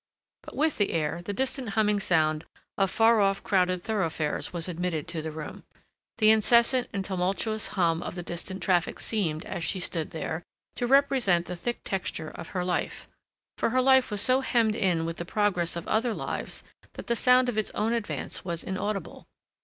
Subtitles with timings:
[0.41, 5.07] But with the air the distant humming sound of far off crowded thoroughfares was admitted
[5.09, 5.63] to the room.
[6.17, 10.41] The incessant and tumultuous hum of the distant traffic seemed, as she stood there,
[10.77, 13.07] to represent the thick texture of her life,
[13.59, 16.63] for her life was so hemmed in with the progress of other lives
[16.93, 19.27] that the sound of its own advance was inaudible.